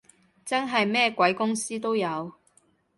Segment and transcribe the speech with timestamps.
[0.43, 2.31] 真係咩鬼公司都有